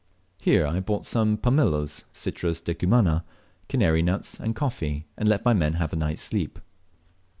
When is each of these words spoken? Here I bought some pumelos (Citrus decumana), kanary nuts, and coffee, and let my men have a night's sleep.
Here 0.39 0.65
I 0.65 0.79
bought 0.79 1.05
some 1.05 1.37
pumelos 1.37 2.05
(Citrus 2.11 2.59
decumana), 2.59 3.23
kanary 3.69 4.03
nuts, 4.03 4.39
and 4.39 4.55
coffee, 4.55 5.05
and 5.15 5.29
let 5.29 5.45
my 5.45 5.53
men 5.53 5.73
have 5.73 5.93
a 5.93 5.95
night's 5.95 6.23
sleep. 6.23 6.57